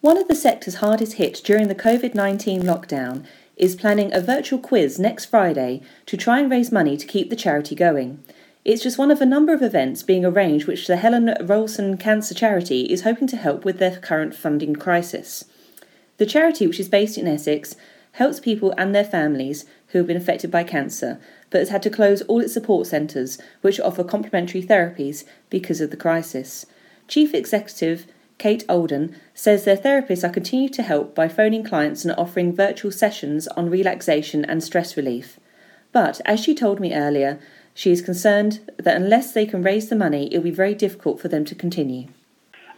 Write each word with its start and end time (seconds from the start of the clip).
One 0.00 0.16
of 0.16 0.28
the 0.28 0.36
sectors 0.36 0.76
hardest 0.76 1.14
hit 1.14 1.40
during 1.42 1.66
the 1.66 1.74
COVID 1.74 2.14
19 2.14 2.62
lockdown 2.62 3.24
is 3.56 3.74
planning 3.74 4.14
a 4.14 4.20
virtual 4.20 4.60
quiz 4.60 4.96
next 4.96 5.24
Friday 5.24 5.82
to 6.06 6.16
try 6.16 6.38
and 6.38 6.48
raise 6.48 6.70
money 6.70 6.96
to 6.96 7.04
keep 7.06 7.30
the 7.30 7.36
charity 7.36 7.74
going. 7.74 8.22
It's 8.64 8.80
just 8.80 8.96
one 8.96 9.10
of 9.10 9.20
a 9.20 9.26
number 9.26 9.52
of 9.52 9.60
events 9.60 10.04
being 10.04 10.24
arranged 10.24 10.68
which 10.68 10.86
the 10.86 10.98
Helen 10.98 11.34
Rollason 11.40 11.98
Cancer 11.98 12.32
Charity 12.32 12.82
is 12.82 13.02
hoping 13.02 13.26
to 13.26 13.36
help 13.36 13.64
with 13.64 13.80
their 13.80 13.96
current 13.96 14.36
funding 14.36 14.76
crisis. 14.76 15.46
The 16.18 16.26
charity, 16.26 16.68
which 16.68 16.78
is 16.78 16.88
based 16.88 17.18
in 17.18 17.26
Essex, 17.26 17.74
helps 18.12 18.38
people 18.38 18.72
and 18.78 18.94
their 18.94 19.02
families 19.02 19.64
who 19.88 19.98
have 19.98 20.06
been 20.06 20.16
affected 20.16 20.52
by 20.52 20.62
cancer, 20.62 21.18
but 21.50 21.58
has 21.58 21.70
had 21.70 21.82
to 21.82 21.90
close 21.90 22.22
all 22.22 22.40
its 22.40 22.52
support 22.52 22.86
centres, 22.86 23.36
which 23.62 23.80
offer 23.80 24.04
complementary 24.04 24.62
therapies 24.62 25.24
because 25.50 25.80
of 25.80 25.90
the 25.90 25.96
crisis. 25.96 26.66
Chief 27.08 27.34
Executive 27.34 28.06
Kate 28.38 28.64
Olden, 28.68 29.16
says 29.34 29.64
their 29.64 29.76
therapists 29.76 30.22
are 30.22 30.32
continuing 30.32 30.72
to 30.72 30.82
help 30.82 31.14
by 31.14 31.28
phoning 31.28 31.64
clients 31.64 32.04
and 32.04 32.14
offering 32.16 32.54
virtual 32.54 32.92
sessions 32.92 33.48
on 33.48 33.68
relaxation 33.68 34.44
and 34.44 34.62
stress 34.62 34.96
relief. 34.96 35.40
But, 35.92 36.20
as 36.24 36.38
she 36.38 36.54
told 36.54 36.78
me 36.78 36.94
earlier, 36.94 37.40
she 37.74 37.90
is 37.90 38.00
concerned 38.00 38.60
that 38.76 38.96
unless 38.96 39.32
they 39.32 39.46
can 39.46 39.62
raise 39.62 39.88
the 39.88 39.96
money, 39.96 40.32
it 40.32 40.38
will 40.38 40.44
be 40.44 40.50
very 40.50 40.74
difficult 40.74 41.20
for 41.20 41.26
them 41.28 41.44
to 41.46 41.54
continue. 41.54 42.06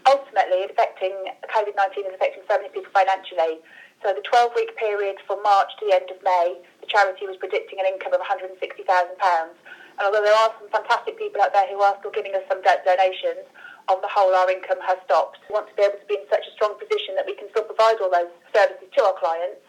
Ultimately, 0.07 0.65
affecting 0.65 1.13
COVID 1.53 1.77
19 1.77 2.07
is 2.07 2.15
affecting 2.15 2.43
so 2.49 2.57
many 2.57 2.69
people 2.71 2.93
financially. 2.93 3.61
So, 4.03 4.15
the 4.15 4.25
12 4.25 4.53
week 4.57 4.77
period 4.77 5.17
from 5.27 5.43
March 5.43 5.69
to 5.81 5.87
the 5.87 5.95
end 5.95 6.09
of 6.11 6.17
May, 6.25 6.57
the 6.81 6.87
charity 6.87 7.27
was 7.27 7.37
predicting 7.37 7.79
an 7.81 7.87
income 7.87 8.15
of 8.15 8.21
£160,000. 8.21 8.57
And 8.81 10.01
although 10.01 10.25
there 10.25 10.33
are 10.33 10.53
some 10.57 10.71
fantastic 10.73 11.19
people 11.19 11.43
out 11.43 11.53
there 11.53 11.69
who 11.69 11.83
are 11.83 11.97
still 12.01 12.11
giving 12.13 12.35
us 12.35 12.41
some 12.49 12.63
donations, 12.63 13.45
on 13.89 13.99
the 14.03 14.11
whole, 14.11 14.35
our 14.35 14.51
income 14.51 14.83
has 14.85 14.99
stopped. 15.07 15.39
We 15.49 15.55
want 15.55 15.71
to 15.71 15.75
be 15.75 15.83
able 15.83 15.99
to 15.99 16.09
be 16.11 16.19
in 16.21 16.27
such 16.29 16.45
a 16.45 16.53
strong 16.59 16.77
position 16.77 17.17
that 17.17 17.25
we 17.25 17.35
can 17.35 17.49
still 17.55 17.65
provide 17.65 18.03
all 18.03 18.11
those 18.11 18.31
services 18.53 18.87
to 18.87 19.01
our 19.05 19.17
clients. 19.17 19.65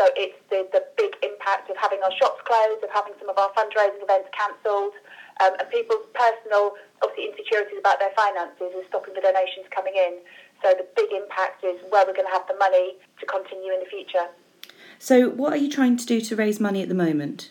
So 0.00 0.08
it's 0.16 0.36
the, 0.48 0.64
the 0.72 0.84
big 0.96 1.12
impact 1.20 1.68
of 1.68 1.76
having 1.76 2.00
our 2.00 2.12
shops 2.16 2.40
closed, 2.48 2.80
of 2.80 2.88
having 2.88 3.12
some 3.20 3.28
of 3.28 3.36
our 3.36 3.52
fundraising 3.52 4.00
events 4.00 4.32
cancelled, 4.32 4.96
um, 5.44 5.52
and 5.60 5.68
people's 5.68 6.08
personal, 6.16 6.72
obviously, 7.04 7.28
insecurities 7.32 7.76
about 7.76 8.00
their 8.00 8.12
finances 8.16 8.72
is 8.72 8.88
stopping 8.88 9.12
the 9.12 9.20
donations 9.20 9.68
coming 9.68 9.92
in. 9.92 10.24
So 10.64 10.72
the 10.72 10.88
big 10.96 11.12
impact 11.12 11.64
is 11.64 11.76
where 11.92 12.08
we're 12.08 12.16
going 12.16 12.28
to 12.28 12.32
have 12.32 12.48
the 12.48 12.56
money 12.56 12.96
to 13.20 13.24
continue 13.26 13.72
in 13.72 13.80
the 13.80 13.90
future. 13.90 14.32
So, 14.98 15.28
what 15.28 15.52
are 15.52 15.60
you 15.60 15.68
trying 15.68 15.96
to 15.96 16.06
do 16.06 16.20
to 16.20 16.36
raise 16.36 16.60
money 16.60 16.80
at 16.80 16.88
the 16.88 16.94
moment? 16.94 17.50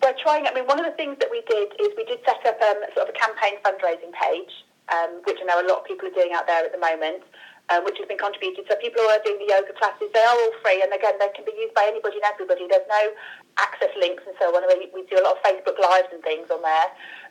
We're 0.00 0.14
trying. 0.22 0.46
I 0.46 0.54
mean, 0.54 0.66
one 0.66 0.78
of 0.78 0.86
the 0.86 0.96
things 0.96 1.18
that 1.18 1.28
we 1.30 1.42
did 1.50 1.74
is 1.80 1.90
we 1.96 2.04
did 2.04 2.20
set 2.24 2.46
up 2.46 2.60
um, 2.62 2.78
sort 2.94 3.08
of 3.08 3.14
a 3.14 3.18
campaign 3.18 3.58
fundraising 3.64 4.14
page 4.14 4.50
um, 4.90 5.22
which 5.24 5.38
I 5.40 5.44
know 5.44 5.60
a 5.62 5.68
lot 5.68 5.80
of 5.80 5.84
people 5.84 6.08
are 6.08 6.16
doing 6.16 6.32
out 6.34 6.46
there 6.46 6.64
at 6.64 6.72
the 6.72 6.80
moment, 6.80 7.22
uh, 7.70 7.80
which 7.86 7.96
has 7.98 8.08
been 8.08 8.18
contributed. 8.18 8.66
So 8.66 8.74
people 8.76 9.02
who 9.02 9.08
are 9.08 9.22
doing 9.22 9.38
the 9.38 9.54
yoga 9.54 9.72
classes, 9.78 10.10
they 10.10 10.24
are 10.24 10.34
all 10.34 10.54
free, 10.64 10.82
and 10.82 10.90
again, 10.90 11.14
they 11.22 11.30
can 11.30 11.46
be 11.46 11.54
used 11.54 11.74
by 11.74 11.86
anybody 11.86 12.18
and 12.18 12.26
everybody. 12.26 12.66
There's 12.66 12.88
no 12.88 13.14
access 13.60 13.92
links 13.94 14.24
and 14.26 14.34
so 14.40 14.50
on. 14.50 14.66
We, 14.66 14.90
we 14.90 15.06
do 15.06 15.20
a 15.20 15.24
lot 15.24 15.38
of 15.38 15.40
Facebook 15.46 15.78
lives 15.78 16.10
and 16.10 16.22
things 16.24 16.50
on 16.50 16.62
there. 16.62 16.88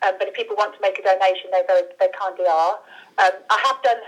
Um, 0.08 0.16
but 0.18 0.32
if 0.32 0.34
people 0.34 0.56
want 0.56 0.74
to 0.74 0.82
make 0.82 0.98
a 0.98 1.04
donation, 1.04 1.52
they 1.52 1.64
very 1.68 1.84
they 2.00 2.10
kindly 2.16 2.48
are. 2.48 2.80
Um, 3.20 3.36
I 3.50 3.58
have 3.68 3.82
done. 3.84 4.02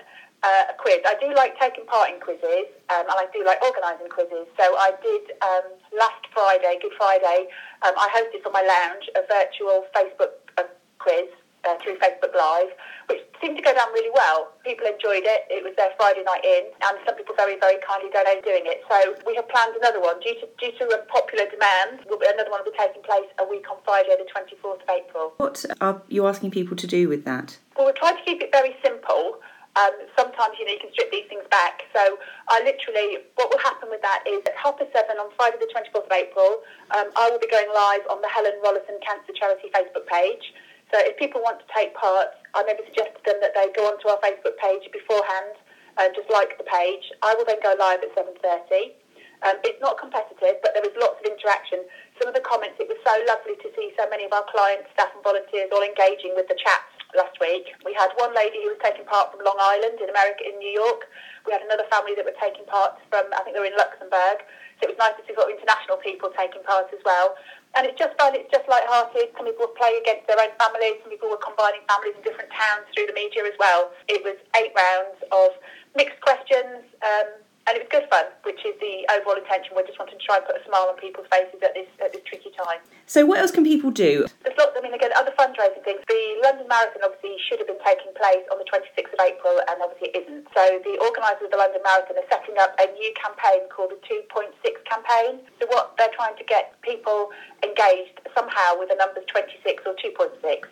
Uh, 0.43 0.67
a 0.71 0.75
quiz. 0.75 0.99
I 1.07 1.15
do 1.23 1.33
like 1.39 1.57
taking 1.57 1.85
part 1.85 2.11
in 2.11 2.19
quizzes, 2.19 2.67
um, 2.91 3.07
and 3.07 3.15
I 3.15 3.31
do 3.31 3.47
like 3.47 3.63
organising 3.63 4.11
quizzes. 4.11 4.43
So 4.59 4.75
I 4.75 4.91
did 4.99 5.31
um, 5.39 5.71
last 5.95 6.19
Friday, 6.35 6.83
Good 6.83 6.91
Friday. 6.99 7.47
Um, 7.79 7.95
I 7.95 8.11
hosted 8.11 8.43
for 8.43 8.51
my 8.51 8.59
lounge 8.59 9.07
a 9.15 9.23
virtual 9.23 9.87
Facebook 9.95 10.43
uh, 10.59 10.67
quiz 10.99 11.31
uh, 11.65 11.75
through 11.81 11.97
Facebook 11.97 12.35
Live, 12.35 12.71
which 13.07 13.21
seemed 13.41 13.57
to 13.57 13.63
go 13.63 13.73
down 13.73 13.87
really 13.93 14.11
well. 14.13 14.51
People 14.63 14.87
enjoyed 14.87 15.23
it. 15.23 15.47
It 15.49 15.63
was 15.63 15.75
their 15.75 15.91
Friday 15.97 16.23
night 16.23 16.43
in, 16.43 16.71
and 16.83 16.97
some 17.05 17.15
people 17.15 17.35
very, 17.35 17.59
very 17.59 17.79
kindly 17.83 18.11
donated 18.11 18.43
doing 18.43 18.63
it. 18.65 18.83
So 18.89 19.15
we 19.25 19.35
have 19.35 19.47
planned 19.49 19.75
another 19.75 20.01
one 20.01 20.19
due 20.19 20.35
to 20.39 20.47
due 20.59 20.71
to 20.79 20.83
a 20.91 20.99
popular 21.07 21.47
demand. 21.49 22.03
Another 22.07 22.51
one 22.51 22.61
will 22.63 22.71
be 22.71 22.77
taking 22.77 23.03
place 23.03 23.27
a 23.39 23.45
week 23.47 23.65
on 23.69 23.77
Friday, 23.85 24.15
the 24.19 24.27
24th 24.27 24.83
of 24.83 24.89
April. 24.89 25.33
What 25.37 25.65
are 25.81 26.01
you 26.07 26.27
asking 26.27 26.51
people 26.51 26.75
to 26.77 26.87
do 26.87 27.07
with 27.07 27.25
that? 27.25 27.57
Well, 27.77 27.87
we're 27.87 27.99
trying 27.99 28.17
to 28.17 28.23
keep 28.23 28.41
it 28.41 28.51
very 28.51 28.75
simple. 28.83 29.39
Um, 29.75 29.89
sometimes 30.15 30.53
you 30.59 30.65
know 30.65 30.73
you 30.73 30.79
can 30.79 30.93
strip 30.93 31.09
these 31.11 31.25
things 31.29 31.43
back. 31.49 31.89
So 31.95 32.17
I 32.47 32.61
literally, 32.61 33.25
what 33.35 33.49
will 33.49 33.59
happen 33.59 33.89
with 33.89 34.01
that 34.03 34.21
is 34.27 34.45
at 34.45 34.53
half 34.53 34.77
past 34.77 34.93
seven 34.93 35.17
on 35.17 35.33
Friday 35.35 35.57
the 35.57 35.65
24th 35.73 36.05
of 36.05 36.11
April, 36.13 36.61
um, 36.93 37.09
I 37.17 37.31
will 37.31 37.39
be 37.41 37.49
going 37.49 37.65
live 37.73 38.05
on 38.05 38.21
the 38.21 38.29
Helen 38.29 38.53
Rollason 38.61 39.01
Cancer 39.01 39.33
Charity 39.33 39.73
Facebook 39.73 40.05
page. 40.05 40.53
So 40.93 41.01
if 41.01 41.17
people 41.17 41.41
want 41.41 41.57
to 41.57 41.65
take 41.73 41.97
part, 41.97 42.37
I 42.53 42.61
maybe 42.69 42.85
suggest 42.85 43.17
to 43.17 43.21
them 43.25 43.41
that 43.41 43.57
they 43.57 43.73
go 43.73 43.89
onto 43.89 44.05
our 44.13 44.21
Facebook 44.21 44.53
page 44.61 44.85
beforehand 44.93 45.57
and 45.97 46.13
just 46.13 46.29
like 46.29 46.53
the 46.61 46.69
page. 46.69 47.09
I 47.25 47.33
will 47.33 47.49
then 47.49 47.57
go 47.65 47.73
live 47.73 48.05
at 48.05 48.13
7.30. 48.13 48.93
Um, 49.41 49.57
it's 49.65 49.81
not 49.81 49.97
competitive, 49.97 50.61
but 50.61 50.77
there 50.77 50.85
was 50.85 50.93
lots 51.01 51.17
of 51.17 51.25
interaction. 51.25 51.81
Some 52.21 52.29
of 52.29 52.37
the 52.37 52.45
comments, 52.45 52.77
it 52.77 52.85
was 52.85 53.01
so 53.01 53.11
lovely 53.25 53.57
to 53.65 53.67
see 53.73 53.89
so 53.97 54.05
many 54.13 54.23
of 54.23 54.31
our 54.37 54.45
clients, 54.53 54.87
staff 54.93 55.09
and 55.17 55.25
volunteers 55.25 55.73
all 55.73 55.81
engaging 55.81 56.37
with 56.37 56.45
the 56.45 56.55
chats 56.55 56.93
last 57.17 57.35
week. 57.41 57.73
We 57.83 57.97
had 57.97 58.13
one 58.21 58.31
lady 58.37 58.61
who 58.61 58.71
was 58.71 58.81
taking 58.85 59.03
part 59.09 59.33
from 59.33 59.41
Long 59.41 59.57
Island 59.57 59.97
in 59.97 60.13
America, 60.13 60.45
in 60.45 60.61
New 60.61 60.71
York. 60.71 61.09
We 61.49 61.51
had 61.51 61.65
another 61.65 61.89
family 61.89 62.13
that 62.15 62.23
were 62.23 62.37
taking 62.37 62.69
part 62.69 63.01
from, 63.09 63.33
I 63.33 63.41
think 63.41 63.57
they 63.57 63.61
were 63.61 63.69
in 63.69 63.77
Luxembourg. 63.81 64.45
So 64.77 64.87
it 64.87 64.93
was 64.93 65.01
nice 65.01 65.17
to 65.17 65.23
see 65.25 65.33
sort 65.33 65.49
of 65.49 65.57
international 65.57 65.97
people 65.99 66.29
taking 66.37 66.63
part 66.63 66.87
as 66.93 67.01
well. 67.03 67.35
And 67.75 67.87
it's 67.89 67.97
just 67.97 68.13
fun, 68.21 68.37
it's 68.37 68.49
just 68.53 68.69
light-hearted. 68.69 69.33
Some 69.33 69.49
people 69.49 69.65
were 69.65 69.73
playing 69.73 70.01
against 70.05 70.29
their 70.29 70.37
own 70.37 70.53
families, 70.61 71.01
some 71.01 71.09
people 71.09 71.29
were 71.29 71.41
combining 71.41 71.81
families 71.89 72.13
in 72.13 72.21
different 72.21 72.53
towns 72.53 72.85
through 72.93 73.09
the 73.09 73.17
media 73.17 73.49
as 73.49 73.57
well. 73.57 73.89
It 74.07 74.21
was 74.21 74.37
eight 74.61 74.73
rounds 74.77 75.17
of 75.33 75.57
mixed 75.97 76.21
questions, 76.21 76.85
um, 77.01 77.41
and 77.67 77.79
it 77.79 77.87
was 77.87 77.91
good 77.91 78.07
fun, 78.11 78.27
which 78.43 78.59
is 78.67 78.75
the 78.83 79.07
overall 79.15 79.39
intention. 79.39 79.71
We're 79.71 79.87
just 79.87 79.95
wanted 79.95 80.19
to 80.19 80.23
try 80.23 80.37
and 80.37 80.45
put 80.45 80.59
a 80.59 80.63
smile 80.67 80.91
on 80.91 80.99
people's 80.99 81.27
faces 81.31 81.63
at 81.63 81.71
this 81.71 81.87
at 82.03 82.11
this 82.11 82.19
tricky 82.27 82.51
time. 82.51 82.83
So, 83.07 83.23
what 83.23 83.39
else 83.39 83.55
can 83.55 83.63
people 83.63 83.91
do? 83.91 84.27
There's 84.43 84.57
lots. 84.59 84.75
I 84.75 84.81
mean, 84.83 84.91
again, 84.91 85.15
other 85.15 85.31
fundraising 85.39 85.79
things. 85.87 86.03
The 86.05 86.23
London 86.43 86.67
Marathon 86.67 87.07
obviously 87.07 87.39
should 87.39 87.63
have 87.63 87.69
been 87.71 87.79
taking 87.79 88.11
place 88.19 88.43
on 88.51 88.59
the 88.59 88.67
26th 88.67 89.15
of 89.15 89.21
April, 89.23 89.63
and 89.71 89.79
obviously 89.79 90.11
it 90.11 90.27
isn't. 90.27 90.43
So, 90.51 90.63
the 90.83 90.99
organisers 90.99 91.47
of 91.47 91.51
the 91.55 91.61
London 91.61 91.79
Marathon 91.87 92.19
are 92.19 92.29
setting 92.29 92.59
up 92.59 92.75
a 92.83 92.91
new 92.99 93.11
campaign 93.15 93.63
called 93.71 93.95
the 93.95 94.01
2.6 94.05 94.51
campaign. 94.83 95.39
So, 95.63 95.71
what 95.71 95.95
they're 95.95 96.13
trying 96.13 96.35
to 96.35 96.45
get 96.45 96.75
people 96.83 97.31
engaged 97.63 98.19
somehow 98.35 98.75
with 98.75 98.91
the 98.91 98.99
numbers 98.99 99.23
26 99.31 99.87
or 99.87 99.95
2.6. 99.95 100.67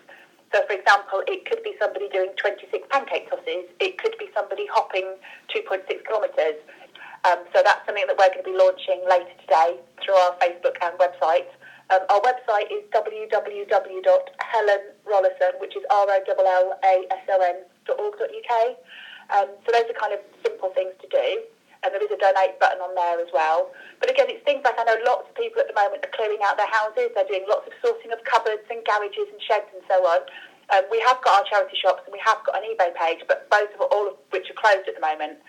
So, 0.54 0.60
for 0.68 0.76
example, 0.76 1.24
it 1.28 1.48
could 1.48 1.64
be 1.64 1.76
somebody 1.80 2.10
doing 2.10 2.36
26 2.36 2.68
pancake 2.92 3.30
tosses. 3.32 3.72
It 3.80 3.98
could 3.98 4.16
be 4.20 4.28
somebody 4.36 4.68
hopping 4.68 5.16
2.6 5.56 5.88
kilometres. 6.06 6.60
Um, 7.24 7.38
so 7.54 7.62
that's 7.62 7.86
something 7.86 8.02
that 8.08 8.18
we're 8.18 8.34
going 8.34 8.42
to 8.42 8.50
be 8.50 8.58
launching 8.58 9.06
later 9.06 9.30
today 9.46 9.78
through 10.02 10.16
our 10.16 10.34
Facebook 10.42 10.74
and 10.82 10.98
website. 10.98 11.46
Um, 11.94 12.02
our 12.10 12.18
website 12.24 12.72
is 12.74 12.82
www.helenrollason, 12.90 15.52
which 15.60 15.76
is 15.76 15.84
R-O-L-L-A-S-O-N.org.uk. 15.92 18.54
Um, 19.32 19.48
so 19.64 19.70
those 19.70 19.86
are 19.86 19.94
kind 20.00 20.14
of 20.14 20.20
simple 20.42 20.70
things 20.74 20.94
to 21.02 21.08
do. 21.12 21.44
And 21.84 21.94
there 21.94 22.02
is 22.02 22.10
a 22.14 22.18
donate 22.18 22.60
button 22.62 22.82
on 22.82 22.94
there 22.94 23.20
as 23.20 23.28
well. 23.34 23.72
But 24.00 24.10
again, 24.10 24.30
it's 24.30 24.44
things 24.46 24.64
like 24.64 24.78
I 24.78 24.84
know 24.86 24.98
lots 25.06 25.28
of 25.30 25.36
people 25.36 25.62
at 25.62 25.68
the 25.68 25.74
moment 25.74 26.06
are 26.06 26.12
clearing 26.14 26.38
out 26.46 26.58
their 26.58 26.70
houses. 26.70 27.10
They're 27.14 27.26
doing 27.26 27.46
lots 27.50 27.66
of 27.66 27.74
sorting 27.82 28.12
of 28.14 28.24
cupboards 28.24 28.70
and 28.70 28.86
garages 28.86 29.28
and 29.34 29.42
sheds 29.42 29.66
and 29.74 29.82
so 29.90 30.06
on. 30.06 30.22
Um, 30.72 30.86
we 30.94 31.02
have 31.04 31.20
got 31.26 31.42
our 31.42 31.46
charity 31.50 31.76
shops 31.76 32.06
and 32.06 32.14
we 32.14 32.22
have 32.24 32.38
got 32.46 32.56
an 32.56 32.64
eBay 32.70 32.94
page, 32.96 33.26
but 33.28 33.50
both 33.50 33.74
of 33.76 33.82
all 33.92 34.08
of 34.08 34.16
which 34.30 34.48
are 34.48 34.56
closed 34.56 34.88
at 34.88 34.96
the 34.96 35.02
moment. 35.04 35.42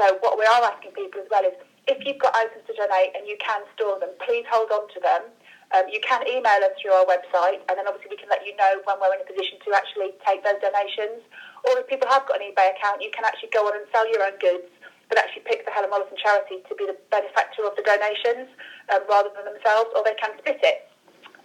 So 0.00 0.16
what 0.24 0.40
we 0.40 0.48
are 0.48 0.64
asking 0.64 0.96
people 0.96 1.20
as 1.20 1.28
well 1.28 1.44
is 1.44 1.52
if 1.84 2.00
you've 2.08 2.16
got 2.16 2.32
items 2.32 2.64
to 2.64 2.72
donate 2.72 3.12
and 3.12 3.28
you 3.28 3.36
can 3.36 3.60
store 3.76 4.00
them, 4.00 4.08
please 4.24 4.48
hold 4.48 4.72
on 4.72 4.88
to 4.96 4.98
them. 5.04 5.28
Um, 5.76 5.92
you 5.92 6.00
can 6.00 6.24
email 6.24 6.56
us 6.64 6.72
through 6.80 6.96
our 6.96 7.04
website, 7.04 7.60
and 7.68 7.76
then 7.76 7.84
obviously 7.84 8.08
we 8.08 8.16
can 8.16 8.32
let 8.32 8.40
you 8.48 8.56
know 8.56 8.80
when 8.88 8.96
we're 8.96 9.12
in 9.12 9.20
a 9.20 9.28
position 9.28 9.60
to 9.60 9.76
actually 9.76 10.16
take 10.24 10.40
those 10.40 10.56
donations. 10.64 11.20
Or 11.68 11.76
if 11.76 11.84
people 11.84 12.08
have 12.08 12.24
got 12.24 12.40
an 12.40 12.48
eBay 12.48 12.72
account, 12.72 13.04
you 13.04 13.12
can 13.12 13.28
actually 13.28 13.52
go 13.52 13.68
on 13.68 13.76
and 13.76 13.84
sell 13.92 14.08
your 14.08 14.24
own 14.24 14.40
goods, 14.40 14.72
but 15.12 15.20
actually 15.20 15.44
pick 15.44 15.68
the 15.68 15.70
Helen 15.70 15.92
Rollason 15.92 16.16
charity 16.16 16.64
to 16.64 16.72
be 16.80 16.88
the 16.88 16.96
benefactor 17.12 17.68
of 17.68 17.76
the 17.76 17.84
donations 17.84 18.48
um, 18.88 19.04
rather 19.04 19.28
than 19.36 19.52
themselves, 19.52 19.92
or 19.92 20.00
they 20.00 20.16
can 20.16 20.32
split 20.40 20.64
it 20.64 20.88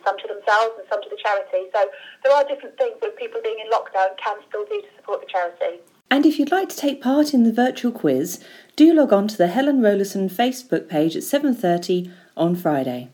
some 0.08 0.16
to 0.24 0.32
themselves 0.32 0.80
and 0.80 0.88
some 0.88 1.04
to 1.04 1.10
the 1.12 1.20
charity. 1.20 1.68
So 1.76 1.92
there 2.24 2.32
are 2.32 2.48
different 2.48 2.80
things 2.80 2.98
that 3.04 3.20
people 3.20 3.44
being 3.44 3.60
in 3.60 3.68
lockdown 3.68 4.16
can 4.16 4.40
still 4.48 4.64
do 4.64 4.80
to 4.80 4.92
support 4.96 5.20
the 5.20 5.28
charity. 5.28 5.85
And 6.10 6.26
if 6.26 6.40
you'd 6.40 6.52
like 6.52 6.70
to 6.70 6.78
take 6.78 7.02
part 7.02 7.34
in 7.34 7.44
the 7.44 7.52
virtual 7.52 7.92
quiz, 7.92 8.40
do 8.76 8.94
log 8.94 9.12
on 9.12 9.28
to 9.28 9.38
the 9.38 9.48
Helen 9.48 9.82
Rollason 9.82 10.30
Facebook 10.32 10.88
page 10.88 11.16
at 11.16 11.24
7:30 11.24 12.12
on 12.38 12.56
Friday. 12.56 13.10